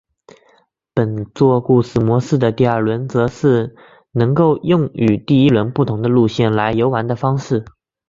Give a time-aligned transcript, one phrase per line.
[0.95, 3.75] 本作故事模式的第二轮则是
[4.09, 7.63] 能够用与第一轮不同的路线来游玩的方式。